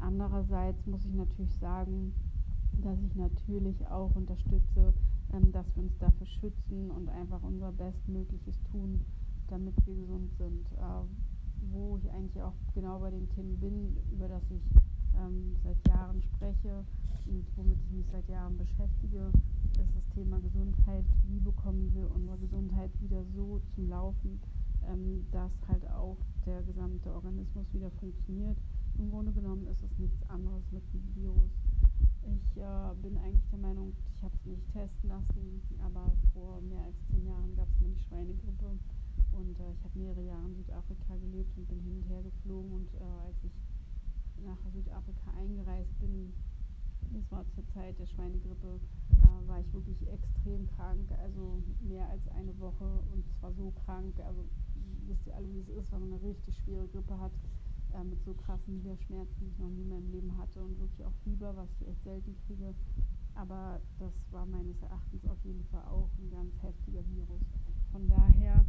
Andererseits 0.01 0.87
muss 0.87 1.05
ich 1.05 1.15
natürlich 1.15 1.57
sagen, 1.59 2.13
dass 2.83 2.99
ich 3.03 3.15
natürlich 3.15 3.87
auch 3.89 4.15
unterstütze, 4.15 4.93
ähm, 5.33 5.53
dass 5.53 5.67
wir 5.77 5.85
uns 5.85 5.97
dafür 5.99 6.27
schützen 6.27 6.91
und 6.91 7.09
einfach 7.09 7.43
unser 7.43 7.73
Bestmögliches 7.73 8.61
tun, 8.71 9.05
damit 9.49 9.75
wir 9.87 9.95
gesund 9.95 10.33
sind. 10.39 10.67
Äh, 10.73 11.32
wo 11.71 11.97
ich 11.99 12.11
eigentlich 12.11 12.43
auch 12.43 12.55
genau 12.75 12.99
bei 12.99 13.11
den 13.11 13.29
Themen 13.31 13.59
bin, 13.59 13.97
über 14.13 14.29
das 14.29 14.43
ich 14.51 14.63
ähm, 15.17 15.57
seit 15.63 15.77
Jahren 15.89 16.23
spreche 16.23 16.85
und 17.27 17.47
womit 17.57 17.79
ich 17.85 17.93
mich 17.93 18.07
seit 18.11 18.29
Jahren 18.29 18.57
beschäftige, 18.57 19.31
ist 19.79 19.95
das 19.95 20.09
Thema 20.15 20.41
Gesundheit. 20.41 21.05
Wie 21.27 21.41
bekommen 21.41 21.93
wir 21.95 22.11
unsere 22.11 22.39
Gesundheit 22.39 22.91
wieder 23.01 23.25
so 23.35 23.61
zum 23.75 23.89
Laufen, 23.89 24.41
ähm, 24.89 25.25
dass 25.31 25.53
halt 25.69 25.89
auch 25.91 26.17
der 26.47 26.63
gesamte 26.63 27.13
Organismus 27.13 27.67
wieder 27.73 27.91
funktioniert? 27.93 28.57
Im 28.99 29.11
Grunde 29.11 29.33
genommen 29.33 29.67
ist 29.69 29.83
es 29.83 29.99
nichts 29.99 30.29
anderes 30.29 30.63
mit 30.71 30.83
dem 30.93 31.15
Virus. 31.15 31.51
Ich 32.23 32.57
äh, 32.57 32.95
bin 33.03 33.17
eigentlich 33.19 33.49
der 33.51 33.59
Meinung, 33.59 33.93
ich 34.17 34.23
habe 34.23 34.35
es 34.37 34.47
nicht 34.47 34.73
testen 34.73 35.09
lassen, 35.09 35.63
aber 35.83 36.13
vor 36.33 36.61
mehr 36.61 36.83
als 36.85 36.97
zehn 37.11 37.27
Jahren 37.27 37.57
gab 37.57 37.67
es 37.69 37.81
mir 37.81 37.89
die 37.89 37.99
Schweinegrippe 37.99 38.62
und 39.43 39.59
äh, 39.59 39.73
ich 39.75 39.85
habe 39.85 39.99
mehrere 39.99 40.23
Jahre 40.23 40.47
in 40.47 40.55
Südafrika 40.55 41.17
gelebt 41.17 41.57
und 41.59 41.69
bin 41.69 41.81
hin 41.81 41.99
und 41.99 42.09
her 42.09 42.23
geflogen. 42.23 42.73
Und 42.73 42.95
äh, 42.95 43.27
als 43.27 43.37
ich 43.43 43.53
nach 44.45 44.59
Südafrika 44.73 45.31
eingereist 45.37 45.99
bin, 45.99 46.33
das 47.13 47.31
war 47.31 47.45
zur 47.55 47.67
Zeit 47.75 47.99
der 47.99 48.07
Schweinegrippe, 48.07 48.81
äh, 49.11 49.49
war 49.49 49.61
ich 49.61 49.73
wirklich 49.73 50.01
extrem 50.09 50.67
krank, 50.77 51.11
also 51.21 51.63
mehr 51.83 52.09
als 52.09 52.27
eine 52.29 52.59
Woche 52.59 53.03
und 53.13 53.25
zwar 53.39 53.53
so 53.53 53.73
krank, 53.85 54.15
also 54.25 54.45
wisst 55.07 55.27
ihr 55.27 55.37
alle, 55.37 55.53
wie 55.53 55.61
es 55.61 55.69
ist, 55.69 55.93
wenn 55.93 56.01
man 56.01 56.13
eine 56.13 56.23
richtig 56.23 56.57
schwere 56.65 56.87
Grippe 56.89 57.19
hat, 57.19 57.33
äh, 57.93 58.05
mit 58.05 58.23
so 58.25 58.33
krassen 58.33 58.77
Niederschmerzen, 58.77 59.35
die 59.41 59.49
ich 59.49 59.59
noch 59.59 59.69
nie 59.69 59.83
in 59.83 59.91
meinem 59.91 60.11
Leben 60.11 60.39
hatte 60.39 60.63
und 60.63 60.79
wirklich 60.79 61.05
auch 61.05 61.13
Fieber, 61.25 61.55
was 61.57 61.69
ich 61.81 61.89
echt 61.89 62.03
selten 62.05 62.35
kriege. 62.47 62.75
Aber 63.35 63.81
das 63.99 64.13
war 64.31 64.47
meines 64.47 64.81
Erachtens 64.83 65.27
auf 65.27 65.39
jeden 65.45 65.65
Fall 65.65 65.85
auch 65.85 66.09
ein 66.19 66.31
ganz 66.31 66.53
heftiger 66.63 67.03
Virus. 67.09 67.43
Von 67.91 68.09
daher 68.09 68.65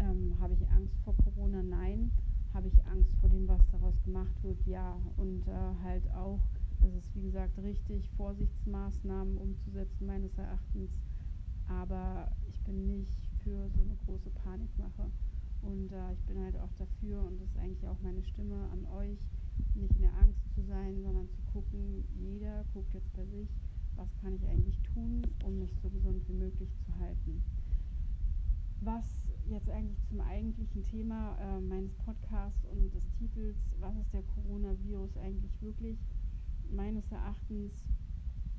ähm, 0.00 0.34
habe 0.40 0.54
ich 0.54 0.68
Angst 0.70 0.94
vor 1.04 1.14
Corona? 1.16 1.62
Nein. 1.62 2.10
Habe 2.52 2.68
ich 2.68 2.84
Angst 2.86 3.14
vor 3.20 3.28
dem, 3.28 3.46
was 3.46 3.60
daraus 3.70 3.94
gemacht 4.02 4.34
wird? 4.42 4.58
Ja. 4.66 4.98
Und 5.16 5.46
äh, 5.46 5.84
halt 5.84 6.10
auch, 6.14 6.40
es 6.80 6.94
ist 6.94 7.14
wie 7.14 7.22
gesagt 7.22 7.58
richtig, 7.58 8.08
Vorsichtsmaßnahmen 8.16 9.36
umzusetzen, 9.36 10.06
meines 10.06 10.36
Erachtens. 10.36 10.90
Aber 11.68 12.30
ich 12.48 12.60
bin 12.62 12.86
nicht 12.86 13.20
für 13.44 13.68
so 13.70 13.82
eine 13.82 13.96
große 14.06 14.30
Panikmache. 14.42 15.10
Und 15.62 15.92
äh, 15.92 16.12
ich 16.12 16.24
bin 16.24 16.42
halt 16.42 16.56
auch 16.56 16.72
dafür, 16.78 17.22
und 17.22 17.40
das 17.40 17.48
ist 17.48 17.58
eigentlich 17.58 17.86
auch 17.86 18.00
meine 18.02 18.22
Stimme 18.24 18.68
an 18.72 18.86
euch, 18.96 19.18
nicht 19.74 19.94
in 19.96 20.02
der 20.02 20.16
Angst 20.16 20.40
zu 20.54 20.62
sein, 20.62 21.02
sondern 21.02 21.28
zu 21.28 21.40
gucken, 21.52 22.04
jeder 22.18 22.64
guckt 22.72 22.92
jetzt 22.94 23.12
bei 23.14 23.24
sich, 23.26 23.48
was 23.96 24.08
kann 24.22 24.34
ich 24.34 24.48
eigentlich 24.48 24.80
tun, 24.94 25.22
um 25.44 25.58
mich 25.58 25.76
so 25.82 25.90
gesund 25.90 26.26
wie 26.28 26.34
möglich 26.34 26.70
zu 26.84 26.98
halten. 26.98 27.42
Was 28.82 29.04
jetzt 29.46 29.68
eigentlich 29.68 30.02
zum 30.08 30.20
eigentlichen 30.20 30.82
Thema 30.84 31.36
äh, 31.38 31.60
meines 31.60 31.92
Podcasts 31.96 32.64
und 32.64 32.94
des 32.94 33.10
Titels, 33.18 33.58
was 33.78 33.94
ist 33.96 34.12
der 34.14 34.22
Coronavirus 34.22 35.18
eigentlich 35.18 35.60
wirklich? 35.60 35.98
Meines 36.70 37.10
Erachtens, 37.12 37.84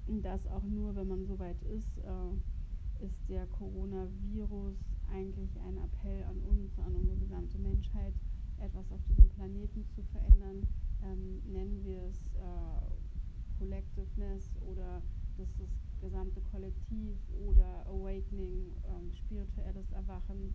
das 0.08 0.46
auch 0.48 0.64
nur, 0.64 0.96
wenn 0.96 1.08
man 1.08 1.26
so 1.26 1.40
weit 1.40 1.62
ist, 1.64 1.98
äh, 2.00 3.04
ist 3.04 3.18
der 3.30 3.48
Coronavirus 3.48 4.78
eigentlich 5.12 5.60
ein 5.62 5.78
Appell 5.78 6.24
an 6.26 6.38
uns, 6.44 6.78
an 6.78 6.94
unsere 6.94 7.18
gesamte 7.18 7.58
Menschheit, 7.58 8.14
etwas 8.60 8.92
auf 8.92 9.02
diesem 9.10 9.28
Planeten 9.30 9.86
zu 9.88 10.04
verändern. 10.04 10.68
Ähm, 11.04 11.42
nennen 11.52 11.84
wir 11.84 12.04
es 12.04 12.20
äh, 12.36 13.58
Collectiveness 13.58 14.52
oder 14.68 15.02
das 15.38 15.50
ist 15.60 15.91
gesamte 16.02 16.42
Kollektiv 16.52 17.18
oder 17.46 17.86
Awakening, 17.88 18.76
ähm, 18.90 19.12
spirituelles 19.14 19.92
Erwachen, 19.92 20.54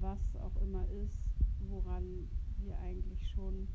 was 0.00 0.20
auch 0.36 0.56
immer 0.62 0.86
ist, 0.88 1.18
woran 1.68 2.28
wir 2.58 2.78
eigentlich 2.78 3.26
schon 3.30 3.66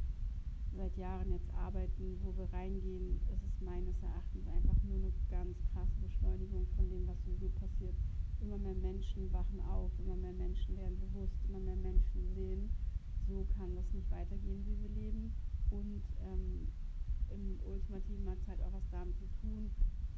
seit 0.75 0.95
Jahren 0.97 1.31
jetzt 1.31 1.51
arbeiten, 1.53 2.19
wo 2.23 2.35
wir 2.37 2.51
reingehen, 2.53 3.19
ist 3.33 3.43
es 3.43 3.61
meines 3.61 4.01
Erachtens 4.01 4.47
einfach 4.47 4.77
nur 4.83 4.97
eine 4.97 5.11
ganz 5.29 5.57
krasse 5.73 5.97
Beschleunigung 6.01 6.67
von 6.75 6.89
dem, 6.89 7.07
was 7.07 7.17
sowieso 7.25 7.49
passiert. 7.59 7.95
Immer 8.39 8.57
mehr 8.57 8.75
Menschen 8.75 9.33
wachen 9.33 9.59
auf, 9.61 9.91
immer 9.99 10.15
mehr 10.15 10.33
Menschen 10.33 10.77
werden 10.77 10.99
bewusst, 10.99 11.35
immer 11.47 11.59
mehr 11.59 11.75
Menschen 11.75 12.33
sehen, 12.35 12.69
so 13.27 13.45
kann 13.57 13.75
das 13.75 13.91
nicht 13.93 14.09
weitergehen, 14.11 14.63
wie 14.65 14.79
wir 14.81 14.89
leben. 14.89 15.33
Und 15.69 16.01
ähm, 16.23 16.67
im 17.31 17.59
Ultimativen 17.65 18.29
hat 18.29 18.37
es 18.41 18.47
halt 18.47 18.61
auch 18.61 18.73
was 18.73 18.89
damit 18.91 19.17
zu 19.17 19.27
tun, 19.41 19.69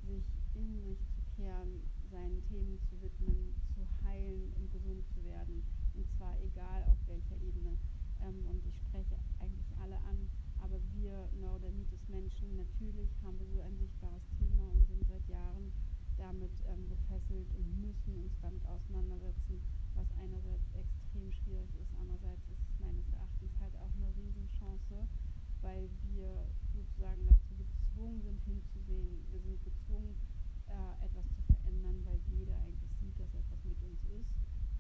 sich 0.08 0.26
in 0.56 0.82
sich 0.84 1.00
zu 1.16 1.22
kehren, 1.36 1.82
seinen 2.12 2.44
Themen 2.50 2.80
zu 2.90 3.02
widmen, 3.02 3.56
zu 3.74 3.88
heilen 4.06 4.52
und 4.60 4.72
gesund 4.72 5.04
zu 5.16 5.24
werden. 5.26 5.64
Und 5.94 6.06
zwar 6.18 6.36
egal 6.44 6.84
auf 6.92 7.00
welcher 7.08 7.36
Ebene. 7.42 7.78
Ähm, 8.22 8.46
und 8.48 8.66
ich 8.66 8.76
spreche 8.78 9.16
eigentlich 9.40 9.72
alle 9.82 9.98
an, 10.06 10.30
aber 10.62 10.78
wir 10.94 11.28
Neurodermitis-Menschen, 11.40 12.56
natürlich 12.56 13.10
haben 13.24 13.40
wir 13.40 13.48
so 13.50 13.62
ein 13.62 13.78
sichtbares 13.80 14.22
Thema 14.38 14.70
und 14.70 14.86
sind 14.88 15.08
seit 15.08 15.28
Jahren 15.28 15.72
damit 16.18 16.54
ähm, 16.70 16.86
gefesselt 16.88 17.50
und 17.58 17.82
müssen 17.82 18.14
uns 18.22 18.34
damit 18.42 18.62
auseinandersetzen, 18.68 19.58
was 19.96 20.06
einerseits 20.22 20.70
extrem 20.78 21.32
schwierig 21.32 21.74
ist, 21.82 21.92
andererseits 21.98 22.46
ist 22.46 22.62
es 22.62 22.80
meines 22.80 23.10
Erachtens 23.10 23.52
halt 23.60 23.76
auch 23.82 23.90
eine 23.98 24.14
Riesenchance, 24.16 25.08
weil 25.62 25.90
wir 26.14 26.46
sozusagen 26.74 27.26
dazu 27.26 27.58
gezwungen 27.58 28.22
sind 28.22 28.40
hinzusehen. 28.46 29.26
Wir 29.32 29.42
sind 29.42 29.64
gezwungen, 29.64 29.81
äh, 30.72 31.06
etwas 31.06 31.28
zu 31.36 31.44
verändern, 31.44 32.00
weil 32.06 32.20
jeder 32.32 32.56
eigentlich 32.64 32.92
sieht, 33.00 33.20
dass 33.20 33.34
etwas 33.36 33.60
mit 33.68 33.80
uns 33.84 34.00
ist 34.08 34.32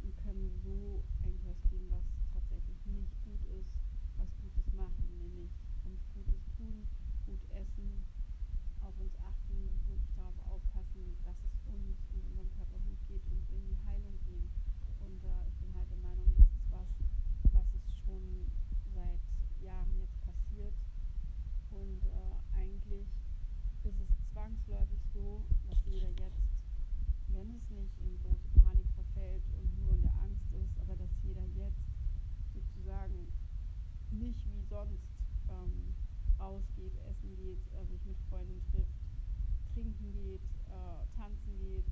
und 0.03 0.15
können 0.23 0.49
so 0.63 1.03
eigentlich 1.21 1.45
was 1.45 1.59
tun, 1.67 1.83
was 1.91 2.03
tatsächlich 2.33 2.79
nicht 2.87 3.11
gut 3.27 3.43
ist, 3.51 3.75
was 4.17 4.31
Gutes 4.39 4.67
machen, 4.73 5.03
nämlich 5.19 5.51
uns 5.83 5.99
Gutes 6.15 6.41
tun, 6.55 6.87
gut 7.27 7.43
essen, 7.51 8.03
auf 8.81 8.97
uns 8.97 9.13
achten, 9.21 9.69
wirklich 9.87 10.15
darauf 10.15 10.37
aufpassen, 10.47 11.15
dass 11.25 11.37
es 11.43 11.53
uns 11.69 11.99
und 12.15 12.23
unserem 12.31 12.49
Körper 12.55 12.79
gut 12.81 12.97
geht 13.07 13.25
und 13.29 13.43
in 13.51 13.67
die 13.67 13.79
Heilung 13.85 14.17
gehen. 14.25 14.49
Und 15.03 15.21
äh, 15.23 15.47
ich 15.47 15.55
bin 15.59 15.75
halt 15.75 15.89
der 15.91 16.01
Meinung, 16.01 16.31
das 16.37 16.49
ist 16.49 16.71
was, 16.71 16.89
was 17.53 17.67
es 17.75 17.85
schon 18.01 18.47
seit 18.93 19.21
Jahren 19.61 19.93
jetzt 19.99 20.17
passiert. 20.25 20.73
Und 21.69 22.03
äh, 22.05 22.35
eigentlich 22.57 23.07
ist 23.83 23.99
es 23.99 24.11
zwangsläufig 24.33 24.99
so, 25.13 25.43
dass 25.67 25.77
jeder 25.85 26.09
jetzt, 26.09 26.41
wenn 27.29 27.49
es 27.55 27.69
nicht 27.69 27.97
in 28.01 28.17
große 28.21 28.49
Panik 28.61 28.87
verfällt 28.93 29.43
und 29.57 29.69
nur 29.83 29.93
in 29.93 30.01
der 30.01 30.13
Angst 30.21 30.51
ist, 30.51 30.79
aber 30.81 30.95
dass 30.95 31.09
jeder 31.23 31.45
jetzt 31.55 31.81
sozusagen 32.53 33.27
nicht 34.11 34.45
wie 34.51 34.63
sonst 34.69 35.07
ähm, 35.49 35.95
rausgeht, 36.39 36.93
essen 37.07 37.30
geht, 37.41 37.65
äh, 37.73 37.85
sich 37.89 38.05
mit 38.05 38.17
Freunden 38.29 38.61
trifft, 38.69 39.01
trinken 39.73 40.13
geht, 40.13 40.45
äh, 40.69 41.01
tanzen 41.17 41.57
geht, 41.57 41.89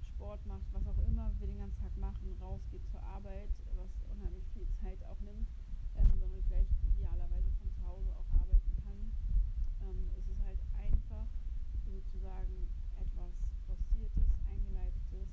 Sport 0.00 0.44
macht, 0.46 0.66
was 0.72 0.86
auch 0.86 0.98
immer 1.06 1.32
wir 1.40 1.48
den 1.48 1.58
ganzen 1.58 1.80
Tag 1.82 1.96
machen, 1.98 2.36
rausgeht 2.40 2.86
zur 2.90 3.02
Arbeit, 3.02 3.50
was 3.74 3.90
unheimlich 4.14 4.46
viel 4.54 4.66
Zeit 4.82 5.02
auch 5.10 5.18
nimmt, 5.20 5.48
ähm, 5.98 6.06
sondern 6.20 6.42
vielleicht 6.46 6.70
idealerweise 6.94 7.50
von 7.58 7.70
zu 7.74 7.82
Hause 7.82 8.10
auch 8.14 8.30
arbeiten 8.38 8.74
kann. 8.86 9.10
Ähm, 9.82 10.10
es 10.14 10.28
ist 10.30 10.42
halt 10.46 10.60
einfach 10.78 11.26
sozusagen 11.84 12.70
etwas 12.96 13.34
Forciertes, 13.66 14.30
Eingeleitetes, 14.46 15.28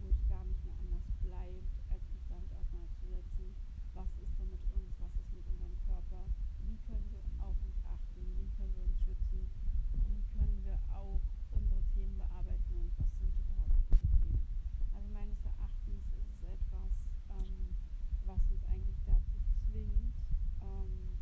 wo 0.00 0.12
es 0.12 0.20
gar 0.28 0.44
nicht 0.44 0.60
mehr 0.64 0.76
anders 0.76 1.08
bleibt, 1.24 1.72
als 1.88 2.04
mich 2.12 2.24
damit 2.28 2.52
auseinanderzusetzen, 2.52 3.48
was 3.94 4.10
ist 4.20 4.34
denn 4.36 4.50
mit 4.50 4.60
uns, 4.76 4.92
was 5.00 5.14
ist 5.16 5.32
mit 5.32 5.46
unserem 5.48 5.78
Körper, 5.88 6.28
wie 6.66 6.76
können 6.84 7.08
wir 7.10 7.24
auf 7.40 7.56
uns 7.64 7.78
achten, 7.88 8.20
wie 8.36 8.50
können 8.58 8.74
wir 8.76 8.84
uns 8.84 8.98
schützen, 9.00 9.48
wie 10.04 10.20
können 10.36 10.60
wir 10.64 10.78
auch 10.92 11.22
unsere 11.52 11.82
Themen 11.94 12.18
bearbeiten 12.18 12.74
und 12.74 12.90
was 12.98 13.10
sind 13.18 13.34
überhaupt 13.38 13.78
unsere 13.90 14.10
Themen. 14.18 14.42
Also 14.94 15.08
meines 15.14 15.38
Erachtens 15.44 16.02
ist 16.18 16.30
es 16.34 16.42
etwas, 16.42 16.92
ähm, 17.30 17.74
was 18.26 18.40
uns 18.50 18.64
eigentlich 18.66 18.98
dazu 19.06 19.38
zwingt, 19.70 20.14
ähm, 20.60 21.14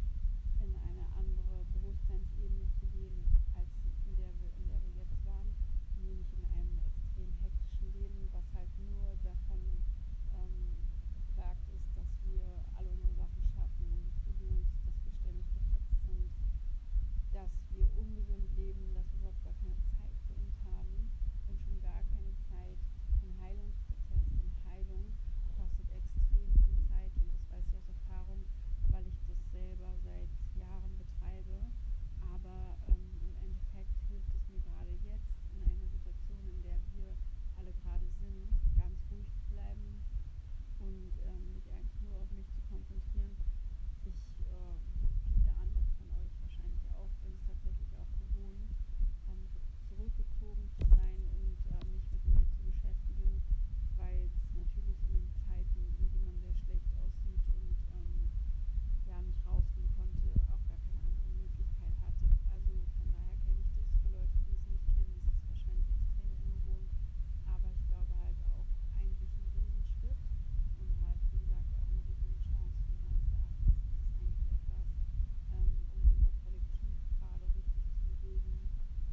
in 0.65 0.73
eine 0.89 1.05
andere 1.19 1.65
Bewusstseinsebene 1.75 2.65
zu 2.81 2.87
gehen, 2.89 3.27
als 3.55 3.69
in 4.07 4.17
der 4.17 4.33
wir, 4.41 4.51
in 4.57 4.69
der 4.69 4.81
wir 4.81 4.95
jetzt 4.97 5.19
waren, 5.27 5.53
nämlich 6.01 6.33
in 6.33 6.47
einem 6.57 6.81
extrem 6.87 7.31
hektischen 7.43 7.93
Leben, 7.93 8.29
was 8.33 8.47
halt 8.55 8.71
nur 8.79 9.17
davon 9.23 9.61
ähm, 10.33 10.77
geplagt 11.17 11.67
ist, 11.75 11.89
dass 11.97 12.09
wir 12.25 12.45
alle 12.77 12.91
unsere 12.91 13.15
Sachen 13.15 13.43
schaffen, 13.55 13.85
unsere 13.89 14.15
To-Dos, 14.25 14.69
dass 14.85 14.97
wir 15.05 15.13
ständig 15.21 15.47
gehetzt 15.53 15.99
sind, 16.07 16.31
wir 17.83 17.99
ungesund 17.99 18.47
leben, 18.55 18.95
dass 18.95 19.11
wir 19.11 19.19
überhaupt 19.19 19.43
gar 19.43 19.59
keine 19.59 19.75
Zeit 19.99 20.15
für 20.31 20.39
uns 20.39 20.55
haben 20.63 21.11
und 21.51 21.59
schon 21.67 21.83
gar 21.83 21.99
keine 22.15 22.31
Zeit 22.47 22.79
für 23.19 23.27
einen 23.27 23.41
Heilungsprozess. 23.43 24.23
Denn 24.39 24.55
Heilung 24.71 25.11
kostet 25.59 25.91
extrem 25.91 26.47
viel 26.63 26.79
Zeit 26.87 27.11
und 27.19 27.27
das 27.35 27.43
weiß 27.51 27.67
ich 27.67 27.75
aus 27.75 27.89
Erfahrung, 27.91 28.47
weil 28.95 29.03
ich 29.11 29.19
das 29.27 29.41
selber 29.51 29.91
seit 30.07 30.31
Jahren 30.55 30.95
betreibe. 30.95 31.59
Aber 32.23 32.79
ähm, 32.87 33.19
im 33.19 33.35
Endeffekt 33.43 33.99
hilft 34.07 34.31
es 34.31 34.47
mir 34.47 34.63
gerade 34.63 34.95
jetzt 35.03 35.35
in 35.59 35.67
einer 35.67 35.89
Situation, 35.91 36.47
in 36.47 36.63
der 36.63 36.79
wir 36.95 37.19
alle 37.59 37.75
gerade 37.83 38.07
sind, 38.23 38.47
ganz 38.79 38.95
ruhig 39.11 39.27
zu 39.35 39.43
bleiben, 39.51 39.99
und 40.79 41.15
ähm, 41.27 41.55
mich 41.55 41.67
eigentlich 41.71 41.99
nur 42.03 42.19
auf 42.23 42.31
mich 42.31 42.47
zu 42.55 42.63
konzentrieren. 42.67 43.35
Ich, 44.03 44.19
äh, 44.51 44.75
wie 44.99 45.15
viele 45.39 45.55
andere 45.55 45.87
von 45.95 46.11
euch 46.19 46.35
wahrscheinlich 46.43 46.83
auch, 46.99 47.11
bin 47.23 47.31
es 47.39 47.47
tatsächlich 47.47 47.95
auch 47.95 48.11
gewohnt, 48.19 48.67
ähm, 49.31 49.47
zurückgezogen 49.87 50.67
zu 50.75 50.83
sein 50.91 51.23
und 51.39 51.55
äh, 51.71 51.87
mich 51.87 52.03
mit 52.11 52.25
mir 52.27 52.43
zu 52.51 52.59
beschäftigen, 52.67 53.39
weil 53.95 54.27
es 54.27 54.35
natürlich 54.59 54.99
in 55.07 55.23
den 55.23 55.31
Zeiten, 55.47 55.87
in 56.03 56.11
denen 56.11 56.27
man 56.27 56.43
sehr 56.43 56.57
schlecht 56.67 56.91
aussieht 56.99 57.47
und 57.55 57.79
ähm, 57.95 58.27
ja 59.07 59.23
nicht 59.23 59.39
rausgehen 59.47 59.87
konnte, 59.95 60.35
auch 60.51 60.63
gar 60.67 60.83
keine 60.83 60.99
andere 61.07 61.31
Möglichkeit 61.47 61.95
hatte. 62.03 62.27
Also 62.51 62.75
von 62.99 63.07
daher 63.15 63.39
kenne 63.47 63.63
ich 63.63 63.71
das. 63.79 63.87
Für 64.03 64.11
Leute, 64.11 64.35
die 64.51 64.59
es 64.59 64.67
nicht 64.67 64.87
kennen, 64.99 65.15
ist 65.15 65.31
es 65.31 65.47
wahrscheinlich 65.47 65.87
extrem 65.95 66.35
ungewohnt. 66.43 66.91
Aber 67.47 67.71
ich 67.71 67.87
glaube 67.87 68.11
halt 68.19 68.39
auch 68.51 68.67
eigentlich 68.99 69.31
ein 69.31 69.47
Riesenschritt 69.55 70.19
und 70.83 70.91
halt, 71.07 71.21
wie 71.31 71.39
gesagt, 71.39 71.69
auch 71.79 71.87
eine 71.87 72.03
riesige 72.03 72.39
Chance. 72.43 72.83
Und 72.91 72.99
meines 73.07 73.29
Erachtens 73.31 73.69
ist 73.69 73.87
es 73.87 73.95
eigentlich 74.03 74.39
etwas, 74.51 74.89
ähm, 75.53 75.71
um 75.93 76.03
unser 76.17 76.33
Kollektiv 76.43 76.97
gerade 77.21 77.47
richtig 77.55 77.85
zu 77.93 78.03
bewegen 78.09 78.57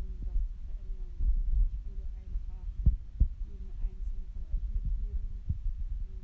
und 0.01 0.17
was 0.25 0.39
zu 0.49 0.57
verändern. 0.65 1.13
Und 1.19 1.43
ich 1.59 1.77
würde 1.85 2.05
einfach 2.17 2.67
jeden 3.45 3.69
einzelnen 3.83 4.25
von 4.33 4.43
euch 4.53 4.65
mitgeben, 4.73 5.43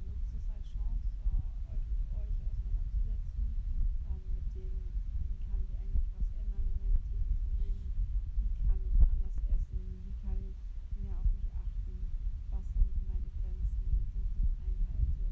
nutzt 0.06 0.32
es 0.34 0.46
als 0.50 0.66
Chance, 0.74 1.06
äh, 1.30 1.74
euch 1.74 1.84
mit 1.86 2.02
euch 2.16 2.38
auseinanderzusetzen, 2.46 3.46
ähm, 4.10 4.24
mit 4.34 4.48
dem, 4.56 4.78
wie 5.30 5.38
kann 5.46 5.60
ich 5.62 5.74
eigentlich 5.76 6.08
was 6.16 6.28
ändern 6.40 6.66
in 6.66 6.78
meinem 6.80 7.02
täglichen 7.10 7.54
Leben, 7.60 7.86
wie 8.40 8.50
kann 8.66 8.80
ich 8.82 8.98
anders 9.02 9.38
essen, 9.52 9.82
wie 10.06 10.16
kann 10.24 10.40
ich 10.42 10.58
mehr 10.96 11.18
auf 11.20 11.30
mich 11.34 11.50
achten, 11.54 11.96
was 12.50 12.66
sind 12.74 12.90
meine 13.10 13.30
Grenzen, 13.42 13.90
die 14.14 14.24
ich 14.24 14.32
nicht 14.36 14.56
einhalte, 14.64 15.26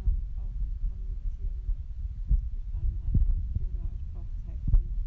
ähm, 0.00 0.16
auch 0.40 0.54
zu 0.64 0.72
kommunizieren. 0.88 1.60
Ich 2.56 2.64
kann 2.72 2.88
gerade 2.98 3.24
nicht 3.30 3.54
oder 3.60 3.84
ich 3.94 4.04
brauche 4.12 4.34
Zeit 4.44 4.60
für 4.70 4.78
mich. 4.80 4.98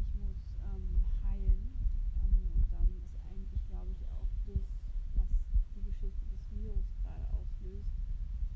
Ich 0.00 0.10
muss 0.16 0.40
ähm, 0.64 1.04
heilen 1.22 1.76
ähm, 2.24 2.40
und 2.56 2.66
dann 2.72 2.88
ist 3.04 3.14
eigentlich, 3.28 3.62
glaube 3.68 3.90
ich, 3.92 4.02
auch 4.08 4.30
das, 4.46 4.64
was 5.14 5.28
die 5.76 5.82
Geschichte 5.84 6.24
des 6.32 6.42
Virus 6.50 6.86
gerade 7.02 7.26
auslöst, 7.36 7.92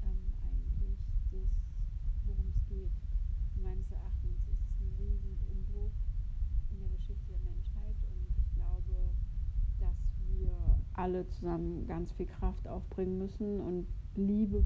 ähm, 0.02 0.33
eigentlich 0.42 0.98
das, 1.31 1.50
worum 2.27 2.48
es 2.48 2.61
geht. 2.68 2.92
Meines 3.61 3.90
Erachtens 3.92 4.40
ist 4.48 4.64
es 4.64 4.81
ein 4.81 4.92
riesen 4.98 5.37
Umbruch 5.52 5.92
in 6.70 6.81
der 6.81 6.88
Geschichte 6.90 7.29
der 7.29 7.40
Menschheit 7.40 7.96
und 8.09 8.24
ich 8.37 8.55
glaube, 8.55 9.12
dass 9.79 9.96
wir 10.29 10.79
alle 11.00 11.28
zusammen 11.30 11.86
ganz 11.86 12.12
viel 12.12 12.26
Kraft 12.26 12.68
aufbringen 12.68 13.18
müssen 13.18 13.60
und 13.60 13.86
Liebe 14.14 14.64